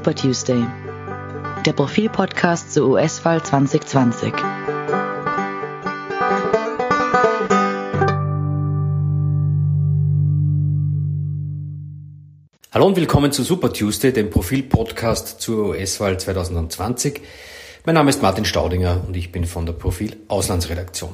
[0.00, 0.64] Super Tuesday,
[1.66, 4.32] der Profil-Podcast zur US-Wahl 2020.
[12.72, 17.20] Hallo und willkommen zu Super Tuesday, dem Profil-Podcast zur US-Wahl 2020.
[17.84, 21.12] Mein Name ist Martin Staudinger und ich bin von der Profil Auslandsredaktion.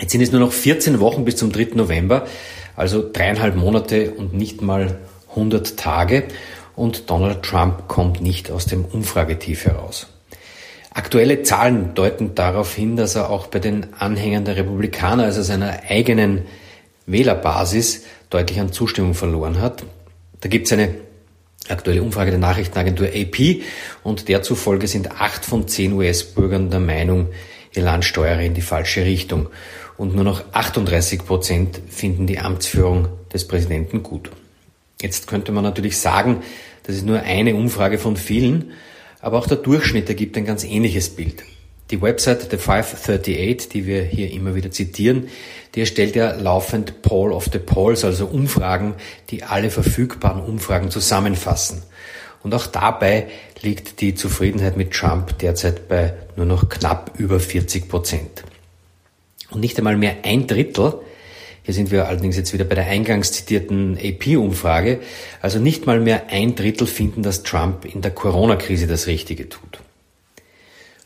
[0.00, 1.76] Jetzt sind es nur noch 14 Wochen bis zum 3.
[1.76, 2.26] November,
[2.74, 4.98] also dreieinhalb Monate und nicht mal
[5.30, 6.24] 100 Tage
[6.78, 10.06] und Donald Trump kommt nicht aus dem Umfragetief heraus.
[10.90, 15.80] Aktuelle Zahlen deuten darauf hin, dass er auch bei den Anhängern der Republikaner, also seiner
[15.88, 16.42] eigenen
[17.06, 19.82] Wählerbasis, deutlich an Zustimmung verloren hat.
[20.40, 20.94] Da gibt es eine
[21.68, 23.62] aktuelle Umfrage der Nachrichtenagentur AP
[24.02, 27.28] und der zufolge sind acht von zehn US-Bürgern der Meinung,
[27.74, 29.48] ihr Land steuere in die falsche Richtung
[29.96, 34.30] und nur noch 38 Prozent finden die Amtsführung des Präsidenten gut.
[35.00, 36.42] Jetzt könnte man natürlich sagen,
[36.82, 38.72] das ist nur eine Umfrage von vielen,
[39.20, 41.44] aber auch der Durchschnitt ergibt ein ganz ähnliches Bild.
[41.90, 45.28] Die Website The 538, die wir hier immer wieder zitieren,
[45.74, 48.94] die erstellt ja laufend Poll of the Polls, also Umfragen,
[49.30, 51.82] die alle verfügbaren Umfragen zusammenfassen.
[52.42, 53.28] Und auch dabei
[53.62, 58.44] liegt die Zufriedenheit mit Trump derzeit bei nur noch knapp über 40 Prozent.
[59.50, 61.00] Und nicht einmal mehr ein Drittel,
[61.68, 65.00] hier sind wir allerdings jetzt wieder bei der eingangs zitierten AP-Umfrage,
[65.42, 69.78] also nicht mal mehr ein Drittel finden, dass Trump in der Corona-Krise das Richtige tut.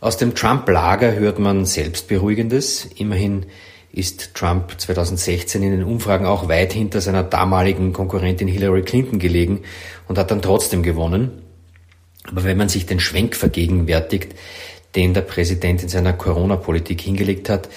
[0.00, 2.90] Aus dem Trump-Lager hört man Selbstberuhigendes.
[2.94, 3.46] Immerhin
[3.90, 9.62] ist Trump 2016 in den Umfragen auch weit hinter seiner damaligen Konkurrentin Hillary Clinton gelegen
[10.06, 11.42] und hat dann trotzdem gewonnen.
[12.30, 14.36] Aber wenn man sich den Schwenk vergegenwärtigt,
[14.94, 17.68] den der Präsident in seiner Corona-Politik hingelegt hat,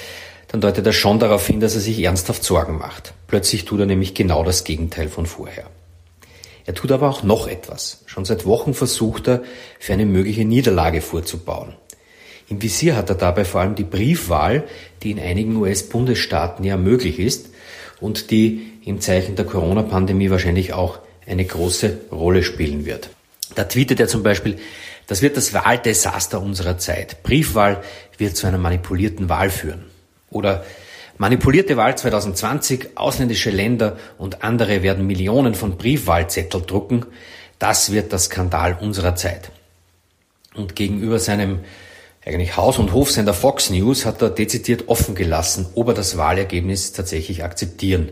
[0.48, 3.14] dann deutet er schon darauf hin, dass er sich ernsthaft Sorgen macht.
[3.28, 5.66] Plötzlich tut er nämlich genau das Gegenteil von vorher.
[6.66, 8.04] Er tut aber auch noch etwas.
[8.06, 9.44] Schon seit Wochen versucht er,
[9.80, 11.74] für eine mögliche Niederlage vorzubauen.
[12.48, 14.64] Im Visier hat er dabei vor allem die Briefwahl,
[15.04, 17.50] die in einigen US-Bundesstaaten ja möglich ist
[18.00, 23.10] und die im Zeichen der Corona-Pandemie wahrscheinlich auch eine große Rolle spielen wird.
[23.56, 24.58] Da tweetet er zum Beispiel,
[25.08, 27.24] das wird das Wahldesaster unserer Zeit.
[27.24, 27.84] Briefwahl
[28.18, 29.86] wird zu einer manipulierten Wahl führen.
[30.36, 30.66] Oder
[31.18, 37.06] manipulierte Wahl 2020, ausländische Länder und andere werden Millionen von Briefwahlzettel drucken.
[37.58, 39.50] Das wird der Skandal unserer Zeit.
[40.54, 41.60] Und gegenüber seinem
[42.26, 46.92] eigentlich Haus- und Hofsender Fox News hat er dezidiert offen gelassen, ob er das Wahlergebnis
[46.92, 48.12] tatsächlich akzeptieren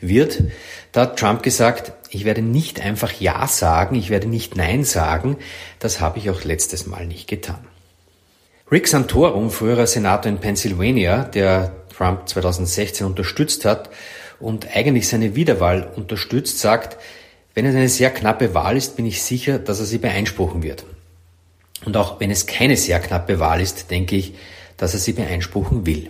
[0.00, 0.42] wird.
[0.90, 5.38] Da hat Trump gesagt, ich werde nicht einfach Ja sagen, ich werde nicht Nein sagen.
[5.78, 7.64] Das habe ich auch letztes Mal nicht getan.
[8.72, 13.90] Rick Santorum, früherer Senator in Pennsylvania, der Trump 2016 unterstützt hat
[14.40, 16.96] und eigentlich seine Wiederwahl unterstützt, sagt,
[17.52, 20.86] wenn es eine sehr knappe Wahl ist, bin ich sicher, dass er sie beeinspruchen wird.
[21.84, 24.32] Und auch wenn es keine sehr knappe Wahl ist, denke ich,
[24.78, 26.08] dass er sie beeinspruchen will.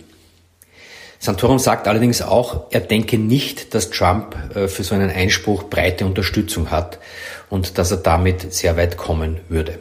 [1.19, 6.05] Santorum sagt allerdings auch, er denke nicht, dass Trump äh, für so einen Einspruch breite
[6.05, 6.99] Unterstützung hat
[7.49, 9.79] und dass er damit sehr weit kommen würde.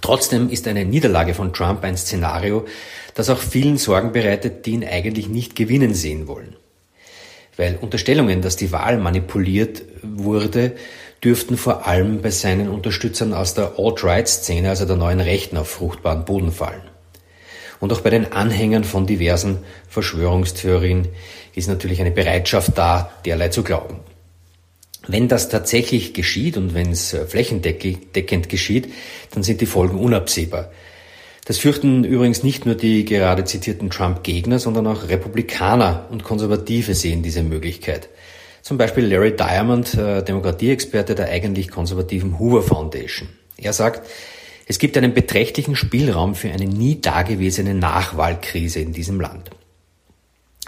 [0.00, 2.66] Trotzdem ist eine Niederlage von Trump ein Szenario,
[3.14, 6.56] das auch vielen Sorgen bereitet, die ihn eigentlich nicht gewinnen sehen wollen.
[7.56, 10.72] Weil Unterstellungen, dass die Wahl manipuliert wurde,
[11.22, 16.24] dürften vor allem bei seinen Unterstützern aus der Alt-Right-Szene, also der neuen Rechten, auf fruchtbaren
[16.24, 16.82] Boden fallen.
[17.80, 21.08] Und auch bei den Anhängern von diversen Verschwörungstheorien
[21.54, 24.00] ist natürlich eine Bereitschaft da, derlei zu glauben.
[25.06, 28.92] Wenn das tatsächlich geschieht und wenn es flächendeckend geschieht,
[29.32, 30.70] dann sind die Folgen unabsehbar.
[31.44, 37.22] Das fürchten übrigens nicht nur die gerade zitierten Trump-Gegner, sondern auch Republikaner und Konservative sehen
[37.22, 38.08] diese Möglichkeit.
[38.62, 43.28] Zum Beispiel Larry Diamond, äh, Demokratieexperte der eigentlich konservativen Hoover Foundation.
[43.58, 44.08] Er sagt,
[44.66, 49.50] es gibt einen beträchtlichen Spielraum für eine nie dagewesene Nachwahlkrise in diesem Land.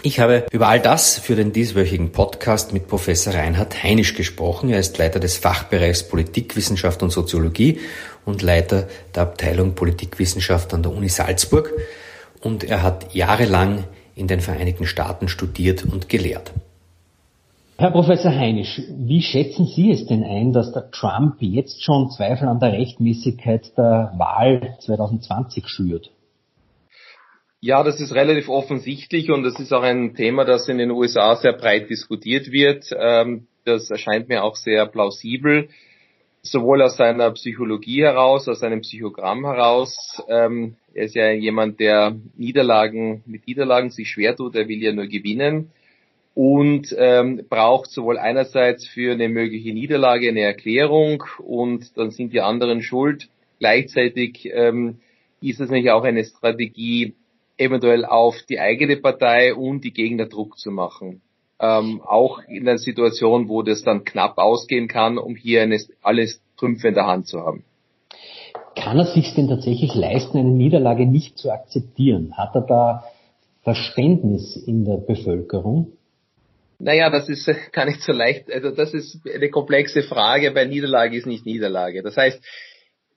[0.03, 4.69] Ich habe über all das für den dieswöchigen Podcast mit Professor Reinhard Heinisch gesprochen.
[4.69, 7.79] Er ist Leiter des Fachbereichs Politikwissenschaft und Soziologie
[8.23, 11.73] und Leiter der Abteilung Politikwissenschaft an der Uni Salzburg.
[12.41, 16.53] Und er hat jahrelang in den Vereinigten Staaten studiert und gelehrt.
[17.79, 22.47] Herr Professor Heinisch, wie schätzen Sie es denn ein, dass der Trump jetzt schon Zweifel
[22.47, 26.11] an der Rechtmäßigkeit der Wahl 2020 schürt?
[27.59, 31.35] Ja, das ist relativ offensichtlich und das ist auch ein Thema, das in den USA
[31.35, 32.85] sehr breit diskutiert wird.
[32.95, 35.67] Ähm, das erscheint mir auch sehr plausibel,
[36.43, 40.21] sowohl aus seiner Psychologie heraus, aus seinem Psychogramm heraus.
[40.29, 44.93] Ähm, er ist ja jemand, der Niederlagen mit Niederlagen sich schwer tut, er will ja
[44.93, 45.71] nur gewinnen.
[46.35, 52.41] und ähm, braucht sowohl einerseits für eine mögliche Niederlage eine Erklärung und dann sind die
[52.41, 53.29] anderen schuld.
[53.57, 57.15] Gleichzeitig ist es nämlich auch eine Strategie,
[57.57, 61.21] eventuell auf die eigene Partei und die Gegner Druck zu machen.
[61.59, 66.41] Ähm, auch in einer Situation, wo das dann knapp ausgehen kann, um hier eine, alles
[66.57, 67.63] Trümpfe in der Hand zu haben.
[68.75, 72.37] Kann er sich denn tatsächlich leisten, eine Niederlage nicht zu akzeptieren?
[72.37, 73.03] Hat er da
[73.63, 75.93] Verständnis in der Bevölkerung?
[76.79, 78.51] Naja, das ist gar nicht so leicht.
[78.51, 82.03] Also das ist eine komplexe Frage, weil Niederlage ist nicht Niederlage.
[82.03, 82.39] Das heißt,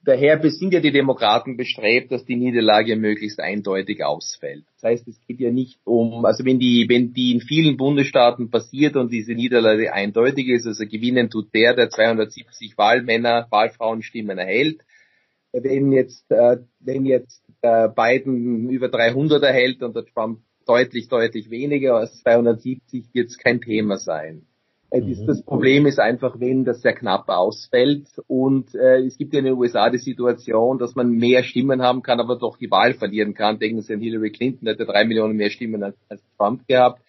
[0.03, 4.65] daher sind ja die Demokraten bestrebt, dass die Niederlage möglichst eindeutig ausfällt.
[4.75, 8.49] Das heißt, es geht ja nicht um, also wenn die, wenn die in vielen Bundesstaaten
[8.49, 14.81] passiert und diese Niederlage eindeutig ist, also gewinnen tut der, der 270 Wahlmänner, Wahlfrauenstimmen erhält.
[15.53, 21.49] Wenn jetzt, äh, wenn jetzt äh, Biden über 300 erhält und der Trump deutlich, deutlich
[21.49, 24.45] weniger als 270 wird es kein Thema sein.
[24.91, 25.25] Äh, mhm.
[25.25, 29.45] Das Problem ist einfach, wenn das sehr knapp ausfällt und äh, es gibt ja in
[29.45, 33.33] den USA die Situation, dass man mehr Stimmen haben kann, aber doch die Wahl verlieren
[33.33, 33.57] kann.
[33.57, 36.67] Denken Sie an Hillary Clinton, der hat ja drei Millionen mehr Stimmen als, als Trump
[36.67, 37.01] gehabt.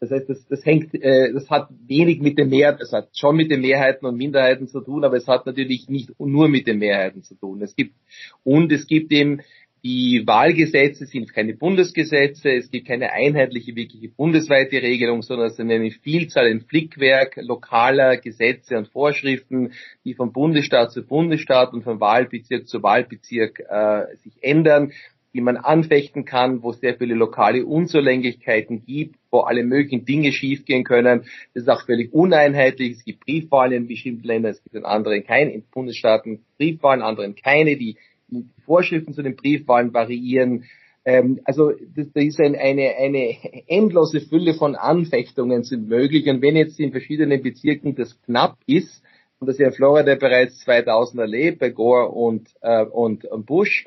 [0.00, 3.36] Das heißt, das, das hängt, äh, das hat wenig mit den Mehrheiten, das hat schon
[3.36, 6.78] mit den Mehrheiten und Minderheiten zu tun, aber es hat natürlich nicht nur mit den
[6.78, 7.60] Mehrheiten zu tun.
[7.60, 7.94] Es gibt
[8.42, 9.42] und es gibt eben
[9.82, 15.70] die Wahlgesetze sind keine Bundesgesetze, es gibt keine einheitliche, wirkliche bundesweite Regelung, sondern es sind
[15.70, 19.72] eine Vielzahl, ein Flickwerk lokaler Gesetze und Vorschriften,
[20.04, 24.92] die von Bundesstaat zu Bundesstaat und von Wahlbezirk zu Wahlbezirk äh, sich ändern,
[25.32, 30.32] die man anfechten kann, wo es sehr viele lokale Unzulänglichkeiten gibt, wo alle möglichen Dinge
[30.32, 31.22] schiefgehen können.
[31.54, 32.98] Das ist auch völlig uneinheitlich.
[32.98, 37.06] Es gibt Briefwahlen in bestimmten Ländern, es gibt in anderen keine, in Bundesstaaten Briefwahlen, in
[37.06, 37.96] anderen keine, die
[38.64, 40.64] Vorschriften zu den Briefwahlen variieren.
[41.04, 43.36] Ähm, also da ist ein, eine, eine
[43.68, 46.28] endlose Fülle von Anfechtungen sind möglich.
[46.28, 49.02] Und wenn jetzt in verschiedenen Bezirken das knapp ist,
[49.40, 53.86] und das ja in Florida bereits 2000 erlebt, bei Gore und, äh, und, Bush,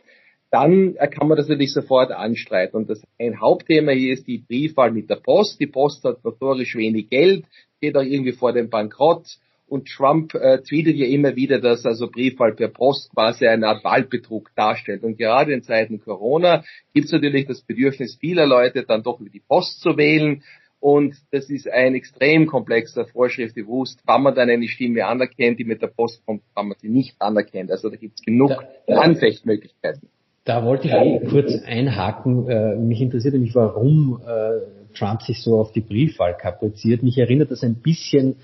[0.49, 2.77] dann kann man das natürlich sofort anstreiten.
[2.77, 5.59] Und das ein Hauptthema hier ist die Briefwahl mit der Post.
[5.59, 7.45] Die Post hat notorisch wenig Geld,
[7.77, 9.25] steht auch irgendwie vor dem Bankrott.
[9.73, 13.83] Und Trump äh, tweetet ja immer wieder, dass also Briefwahl per Post quasi eine Art
[13.83, 15.01] Wahlbetrug darstellt.
[15.01, 19.31] Und gerade in Zeiten Corona gibt es natürlich das Bedürfnis vieler Leute, dann doch über
[19.31, 20.43] die Post zu wählen.
[20.79, 25.65] Und das ist ein extrem komplexer Vorschrift bewusst, wann man dann eine Stimme anerkennt, die
[25.65, 27.71] mit der Post kommt, wann man sie nicht anerkennt.
[27.71, 28.51] Also da gibt es genug
[28.85, 30.07] da, Anfechtmöglichkeiten.
[30.45, 32.47] Da wollte ich auch kurz einhaken.
[32.47, 37.01] Äh, mich interessiert nämlich, warum äh, Trump sich so auf die Briefwahl kapriziert.
[37.01, 38.35] Mich erinnert das ein bisschen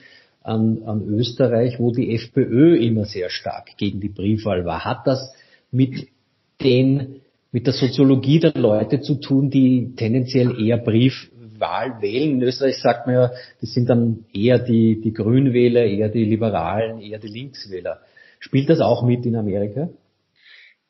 [0.50, 4.84] an, an Österreich, wo die FPÖ immer sehr stark gegen die Briefwahl war.
[4.84, 5.34] Hat das
[5.72, 6.07] mit
[6.62, 12.31] den, mit der Soziologie der Leute zu tun, die tendenziell eher Briefwahl wählen?
[12.31, 13.31] In Österreich sagt man ja,
[13.62, 18.00] das sind dann eher die, die Grünwähler, eher die Liberalen, eher die Linkswähler.
[18.40, 19.90] Spielt das auch mit in Amerika?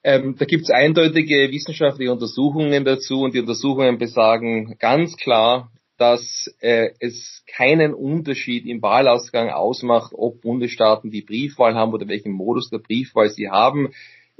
[0.04, 6.50] Ähm, da gibt es eindeutige wissenschaftliche Untersuchungen dazu und die Untersuchungen besagen ganz klar, dass
[6.62, 12.70] äh, es keinen Unterschied im Wahlausgang ausmacht, ob Bundesstaaten die Briefwahl haben oder welchen Modus
[12.70, 13.90] der Briefwahl sie haben.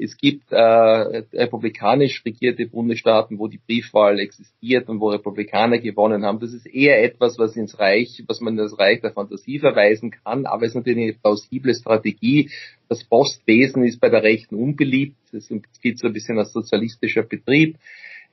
[0.02, 6.40] Es gibt äh, republikanisch regierte Bundesstaaten, wo die Briefwahl existiert und wo Republikaner gewonnen haben.
[6.40, 10.12] Das ist eher etwas, was ins Reich, was man in das Reich der Fantasie verweisen
[10.12, 12.50] kann, aber es ist natürlich eine plausible Strategie.
[12.88, 15.18] Das Postwesen ist bei der Rechten unbeliebt.
[15.34, 15.50] Es
[15.82, 17.76] gilt so ein bisschen als sozialistischer Betrieb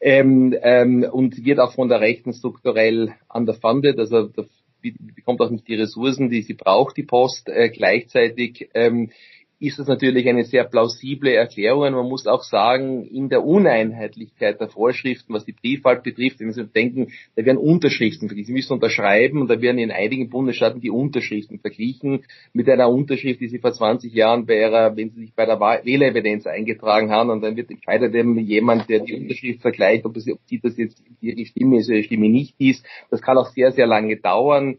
[0.00, 4.44] ähm, ähm, und wird auch von der Rechten strukturell underfunded, also da
[4.82, 7.48] bekommt auch nicht die Ressourcen, die sie braucht, die Post.
[7.48, 9.10] Äh, gleichzeitig ähm,
[9.58, 11.92] ist das natürlich eine sehr plausible Erklärung.
[11.92, 16.66] Man muss auch sagen, in der Uneinheitlichkeit der Vorschriften, was die Briefwahl betrifft, wenn Sie
[16.66, 18.48] denken, da werden Unterschriften verglichen.
[18.48, 23.40] Sie müssen unterschreiben und da werden in einigen Bundesstaaten die Unterschriften verglichen mit einer Unterschrift,
[23.40, 27.30] die Sie vor 20 Jahren bei ihrer, wenn Sie sich bei der Wählerevidenz eingetragen haben
[27.30, 30.76] und dann wird entscheidet eben jemand, der die Unterschrift vergleicht, ob, es, ob die das
[30.76, 32.84] jetzt die Stimme ist oder die Stimme nicht ist.
[33.10, 34.76] Das kann auch sehr, sehr lange dauern.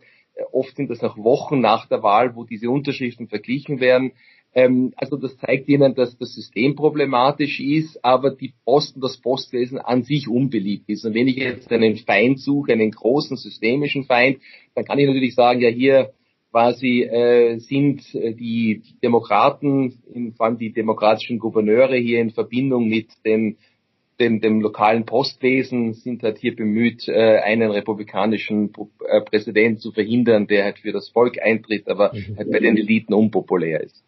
[0.52, 4.12] Oft sind das noch Wochen nach der Wahl, wo diese Unterschriften verglichen werden.
[4.58, 9.78] Ähm, also das zeigt Ihnen, dass das System problematisch ist, aber die Posten, das Postwesen
[9.78, 11.06] an sich unbeliebt ist.
[11.06, 14.40] Und wenn ich jetzt einen Feind suche, einen großen systemischen Feind,
[14.74, 16.12] dann kann ich natürlich sagen, ja hier
[16.50, 22.88] quasi äh, sind äh, die Demokraten, in, vor allem die demokratischen Gouverneure hier in Verbindung
[22.88, 23.58] mit den
[24.20, 28.74] dem, dem lokalen Postwesen sind halt hier bemüht, äh, einen republikanischen
[29.08, 32.38] äh, Präsidenten zu verhindern, der halt für das Volk eintritt, aber mhm.
[32.38, 34.04] halt bei den Eliten unpopulär ist.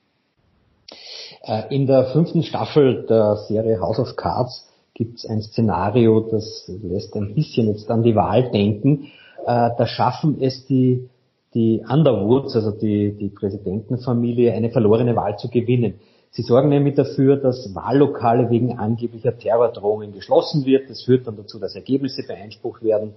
[1.43, 6.69] Äh, in der fünften Staffel der Serie House of Cards gibt es ein Szenario, das
[6.81, 9.07] lässt ein bisschen jetzt an die Wahl denken.
[9.45, 11.09] äh, da schaffen es die,
[11.53, 15.95] die Underwoods, also die, die Präsidentenfamilie, eine verlorene Wahl zu gewinnen.
[16.31, 20.87] Sie sorgen nämlich dafür, dass Wahllokale wegen angeblicher Terrordrohungen geschlossen wird.
[20.87, 23.13] Das führt dann dazu, dass Ergebnisse beeinsprucht werden.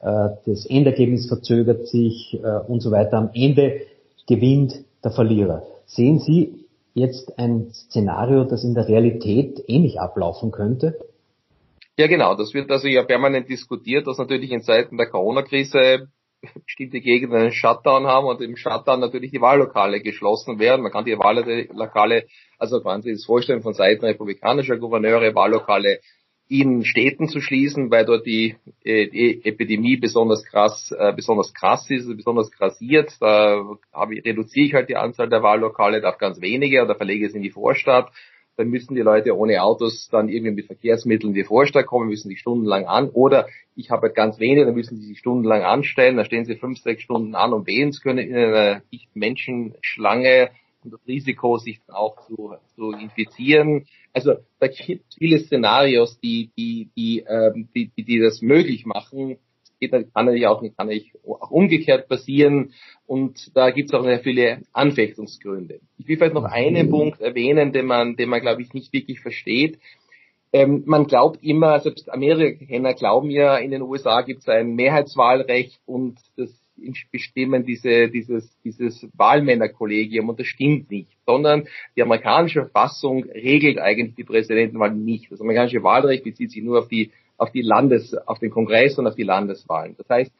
[0.00, 3.18] Äh, das Endergebnis verzögert sich und so weiter.
[3.18, 3.82] Am Ende
[4.26, 5.62] gewinnt der Verlierer.
[5.86, 6.55] Sehen Sie
[6.96, 10.98] jetzt ein Szenario, das in der Realität ähnlich ablaufen könnte?
[11.98, 12.34] Ja, genau.
[12.34, 16.08] Das wird also ja permanent diskutiert, dass natürlich in Zeiten der Corona-Krise
[16.64, 20.82] bestimmte Gegenden einen Shutdown haben und im Shutdown natürlich die Wahllokale geschlossen werden.
[20.82, 22.26] Man kann die Wahllokale,
[22.58, 26.00] also kann sich das vorstellen von Seiten republikanischer Gouverneure, Wahllokale
[26.48, 31.90] in Städten zu schließen, weil dort die, äh, die Epidemie besonders krass, äh, besonders krass
[31.90, 33.12] ist, besonders krassiert.
[33.20, 33.64] Da
[34.10, 37.42] ich, reduziere ich halt die Anzahl der Wahllokale, darf ganz wenige oder verlege es in
[37.42, 38.10] die Vorstadt.
[38.56, 42.28] Dann müssen die Leute ohne Autos dann irgendwie mit Verkehrsmitteln in die Vorstadt kommen, müssen
[42.28, 43.10] sich stundenlang an.
[43.10, 46.16] Oder ich habe halt ganz wenige, dann müssen sie sich stundenlang anstellen.
[46.16, 50.50] Dann stehen sie fünf, sechs Stunden an, um wählen zu können in einer dichten Menschenschlange
[50.86, 53.86] und das Risiko, sich dann auch zu, zu infizieren.
[54.12, 58.86] Also da gibt es viele Szenarios, die, die, die, ähm, die, die, die das möglich
[58.86, 59.38] machen.
[59.78, 62.72] Geht, kann natürlich auch, kann natürlich auch umgekehrt passieren
[63.06, 65.80] und da gibt es auch sehr viele Anfechtungsgründe.
[65.98, 69.20] Ich will vielleicht noch einen Punkt erwähnen, den man, den man glaube ich nicht wirklich
[69.20, 69.78] versteht.
[70.52, 75.78] Ähm, man glaubt immer, selbst Amerikaner glauben ja, in den USA gibt es ein Mehrheitswahlrecht
[75.84, 76.48] und das
[77.10, 81.66] bestimmen diese, dieses, dieses Wahlmännerkollegium und das stimmt nicht, sondern
[81.96, 85.30] die amerikanische Verfassung regelt eigentlich die Präsidentenwahl nicht.
[85.30, 89.06] Das amerikanische Wahlrecht bezieht sich nur auf die, auf die Landes, auf den Kongress und
[89.06, 89.94] auf die Landeswahlen.
[89.96, 90.32] Das heißt,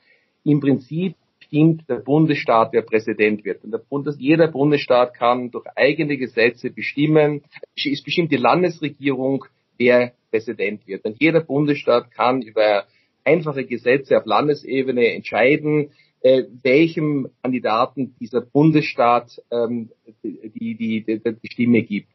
[0.45, 3.64] im Prinzip stimmt der Bundesstaat, wer Präsident wird.
[3.64, 7.43] Und der Bundes, jeder Bundesstaat kann durch eigene Gesetze bestimmen,
[7.76, 9.45] es bestimmt die Landesregierung,
[9.78, 11.05] wer Präsident wird.
[11.05, 12.85] Und jeder Bundesstaat kann über
[13.25, 19.90] einfache Gesetze auf Landesebene entscheiden, äh, welchem Kandidaten dieser Bundesstaat ähm,
[20.23, 22.08] die, die, die, die Stimme gibt.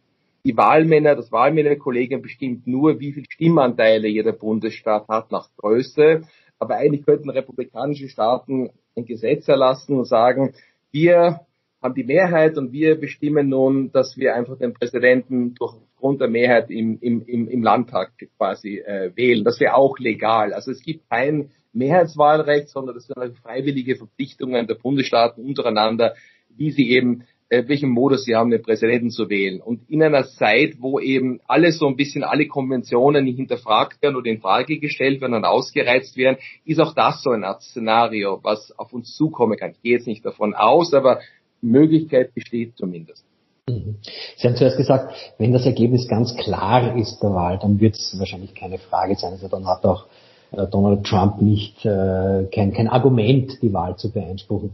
[0.43, 6.23] Die Wahlmänner, das Wahlmännerkollegium bestimmt nur, wie viel Stimmanteile jeder Bundesstaat hat nach Größe.
[6.57, 10.53] Aber eigentlich könnten republikanische Staaten ein Gesetz erlassen und sagen,
[10.91, 11.41] wir
[11.81, 16.27] haben die Mehrheit und wir bestimmen nun, dass wir einfach den Präsidenten durch Grund der
[16.27, 19.43] Mehrheit im, im, im, im Landtag quasi äh, wählen.
[19.43, 20.53] Das wäre auch legal.
[20.53, 26.15] Also es gibt kein Mehrheitswahlrecht, sondern das sind also freiwillige Verpflichtungen der Bundesstaaten untereinander,
[26.55, 29.61] wie sie eben, äh, welchen Modus sie haben, den Präsidenten zu wählen.
[29.61, 34.15] Und in einer Zeit, wo eben alles so ein bisschen, alle Konventionen nicht hinterfragt werden
[34.15, 38.39] oder in Frage gestellt werden und ausgereizt werden, ist auch das so ein Art Szenario,
[38.43, 39.71] was auf uns zukommen kann.
[39.71, 41.19] Ich gehe jetzt nicht davon aus, aber
[41.61, 43.25] Möglichkeit besteht zumindest.
[43.69, 43.97] Mhm.
[44.35, 48.17] Sie haben zuerst gesagt, wenn das Ergebnis ganz klar ist der Wahl, dann wird es
[48.17, 49.33] wahrscheinlich keine Frage sein.
[49.33, 50.07] Also dann hat auch
[50.51, 54.71] Donald Trump nicht äh, kein, kein Argument, die Wahl zu beeinspruchen.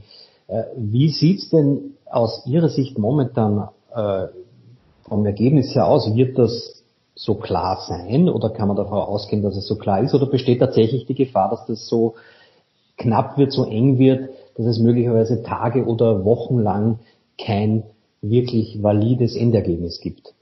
[0.48, 4.28] Äh, wie sieht's denn aus Ihrer Sicht momentan äh,
[5.08, 6.16] vom Ergebnis her aus?
[6.16, 6.84] Wird das
[7.16, 10.14] so klar sein oder kann man davon ausgehen, dass es so klar ist?
[10.14, 12.16] Oder besteht tatsächlich die Gefahr, dass das so
[12.98, 17.00] knapp wird, so eng wird, dass es möglicherweise Tage oder Wochen lang
[17.38, 17.84] kein
[18.22, 20.34] wirklich valides Endergebnis gibt?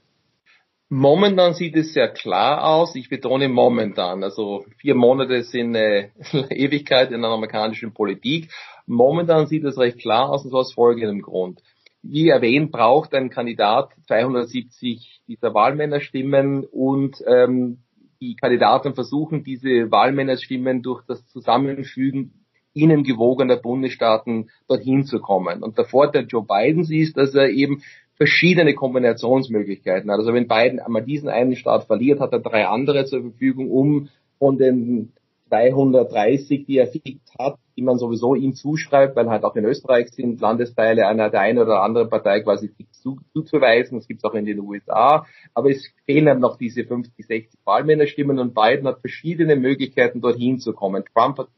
[0.88, 2.94] Momentan sieht es sehr klar aus.
[2.94, 4.22] Ich betone momentan.
[4.22, 6.12] Also vier Monate sind eine
[6.50, 8.52] Ewigkeit in der amerikanischen Politik.
[8.86, 11.60] Momentan sieht es recht klar aus und so aus folgendem Grund.
[12.02, 17.78] Wie erwähnt, braucht ein Kandidat 270 dieser Wahlmännerstimmen und ähm,
[18.20, 25.62] die Kandidaten versuchen, diese Wahlmännerstimmen durch das Zusammenfügen ihnen gewogener Bundesstaaten dorthin zu kommen.
[25.62, 27.82] Und der Vorteil Joe Bidens ist, dass er eben
[28.16, 30.18] verschiedene Kombinationsmöglichkeiten hat.
[30.18, 34.08] Also wenn Biden einmal diesen einen Staat verliert, hat er drei andere zur Verfügung, um
[34.38, 35.12] von den
[35.48, 40.08] 230, die er fix hat, die man sowieso ihm zuschreibt, weil halt auch in Österreich
[40.10, 43.98] sind Landesteile einer der eine oder andere Partei quasi zu, zuzuweisen.
[43.98, 45.26] Das gibt es auch in den USA.
[45.54, 50.58] Aber es fehlen dann noch diese 50, 60 Wahlmännerstimmen und Biden hat verschiedene Möglichkeiten, dorthin
[50.58, 51.04] zu kommen.
[51.14, 51.48] Trump hat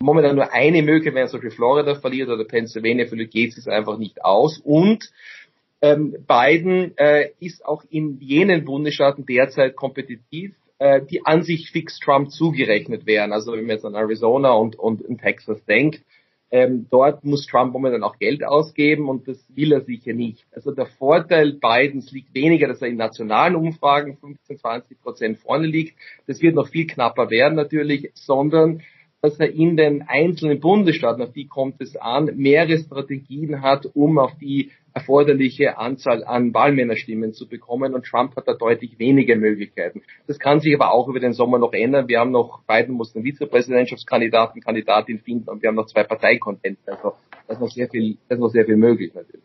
[0.00, 3.66] momentan nur eine Möglichkeit, wenn er zum Beispiel Florida verliert oder Pennsylvania verliert, geht es
[3.66, 4.58] einfach nicht aus.
[4.58, 5.10] Und
[5.82, 11.98] ähm, Biden äh, ist auch in jenen Bundesstaaten derzeit kompetitiv, äh, die an sich fix
[11.98, 13.32] Trump zugerechnet wären.
[13.32, 16.02] Also wenn man jetzt an Arizona und, und in Texas denkt,
[16.50, 20.46] ähm, dort muss Trump momentan auch Geld ausgeben und das will er sicher nicht.
[20.52, 25.66] Also der Vorteil Bidens liegt weniger, dass er in nationalen Umfragen 15, 20 Prozent vorne
[25.66, 25.98] liegt.
[26.26, 28.82] Das wird noch viel knapper werden natürlich, sondern
[29.26, 34.18] dass er in den einzelnen Bundesstaaten, auf die kommt es an, mehrere Strategien hat, um
[34.18, 40.02] auf die erforderliche Anzahl an Wahlmännerstimmen zu bekommen und Trump hat da deutlich weniger Möglichkeiten.
[40.26, 42.08] Das kann sich aber auch über den Sommer noch ändern.
[42.08, 46.80] Wir haben noch, Biden muss einen Vizepräsidentschaftskandidaten, Kandidatin finden und wir haben noch zwei Parteikonvente.
[46.86, 47.12] Also
[47.46, 49.44] da ist noch sehr viel, da ist noch sehr viel möglich natürlich.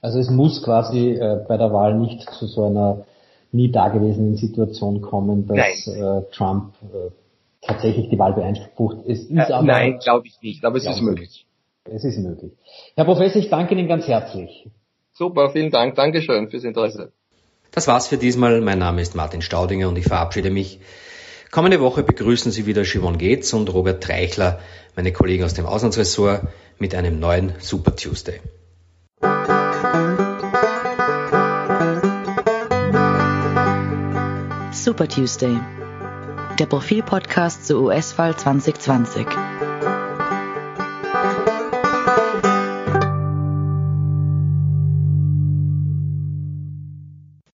[0.00, 3.04] Also es muss quasi äh, bei der Wahl nicht zu so einer
[3.52, 7.10] nie dagewesenen Situation kommen, dass äh, Trump äh,
[7.62, 8.98] tatsächlich die Wahl beeinflusst.
[9.06, 11.46] Es ist äh, aber, nein, glaube ich nicht, aber es ist möglich.
[11.84, 12.52] Es ist möglich.
[12.94, 14.68] Herr Professor, ich danke Ihnen ganz herzlich.
[15.12, 15.94] Super, vielen Dank.
[15.94, 17.12] Dankeschön fürs Interesse.
[17.72, 18.60] Das war's für diesmal.
[18.60, 20.80] Mein Name ist Martin Staudinger und ich verabschiede mich.
[21.50, 24.58] Kommende Woche begrüßen Sie wieder Simon Gates und Robert Treichler,
[24.96, 28.40] meine Kollegen aus dem Auslandsressort, mit einem neuen Super Tuesday.
[34.72, 35.58] Super Tuesday,
[36.58, 39.26] der Profilpodcast zur US-Wahl 2020.